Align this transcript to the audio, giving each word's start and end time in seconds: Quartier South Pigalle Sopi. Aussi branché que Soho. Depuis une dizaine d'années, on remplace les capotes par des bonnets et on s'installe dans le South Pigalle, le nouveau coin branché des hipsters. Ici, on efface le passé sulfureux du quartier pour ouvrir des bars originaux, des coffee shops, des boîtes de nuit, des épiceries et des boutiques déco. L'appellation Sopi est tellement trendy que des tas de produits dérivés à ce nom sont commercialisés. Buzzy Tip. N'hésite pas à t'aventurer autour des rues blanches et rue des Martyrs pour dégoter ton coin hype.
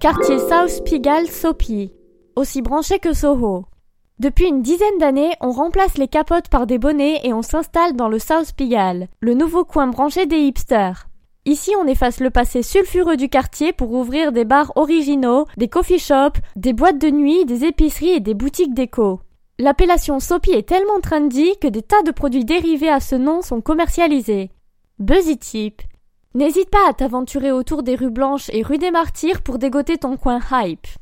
Quartier 0.00 0.38
South 0.38 0.82
Pigalle 0.86 1.28
Sopi. 1.28 1.92
Aussi 2.34 2.62
branché 2.62 3.00
que 3.00 3.12
Soho. 3.12 3.66
Depuis 4.18 4.46
une 4.46 4.62
dizaine 4.62 4.96
d'années, 4.98 5.32
on 5.42 5.50
remplace 5.50 5.98
les 5.98 6.08
capotes 6.08 6.48
par 6.48 6.66
des 6.66 6.78
bonnets 6.78 7.20
et 7.22 7.34
on 7.34 7.42
s'installe 7.42 7.94
dans 7.94 8.08
le 8.08 8.18
South 8.18 8.54
Pigalle, 8.56 9.08
le 9.20 9.34
nouveau 9.34 9.66
coin 9.66 9.88
branché 9.88 10.24
des 10.24 10.38
hipsters. 10.38 11.06
Ici, 11.44 11.72
on 11.78 11.86
efface 11.86 12.20
le 12.20 12.30
passé 12.30 12.62
sulfureux 12.62 13.18
du 13.18 13.28
quartier 13.28 13.74
pour 13.74 13.92
ouvrir 13.92 14.32
des 14.32 14.46
bars 14.46 14.72
originaux, 14.74 15.44
des 15.58 15.68
coffee 15.68 15.98
shops, 15.98 16.40
des 16.56 16.72
boîtes 16.72 16.98
de 16.98 17.10
nuit, 17.10 17.44
des 17.44 17.66
épiceries 17.66 18.12
et 18.12 18.20
des 18.20 18.32
boutiques 18.32 18.72
déco. 18.72 19.20
L'appellation 19.58 20.18
Sopi 20.18 20.52
est 20.52 20.66
tellement 20.66 21.00
trendy 21.02 21.58
que 21.60 21.68
des 21.68 21.82
tas 21.82 22.02
de 22.06 22.10
produits 22.10 22.46
dérivés 22.46 22.88
à 22.88 23.00
ce 23.00 23.16
nom 23.16 23.42
sont 23.42 23.60
commercialisés. 23.60 24.50
Buzzy 24.98 25.36
Tip. 25.36 25.82
N'hésite 26.32 26.70
pas 26.70 26.88
à 26.88 26.92
t'aventurer 26.92 27.50
autour 27.50 27.82
des 27.82 27.96
rues 27.96 28.08
blanches 28.08 28.50
et 28.52 28.62
rue 28.62 28.78
des 28.78 28.92
Martyrs 28.92 29.42
pour 29.42 29.58
dégoter 29.58 29.98
ton 29.98 30.16
coin 30.16 30.38
hype. 30.52 30.86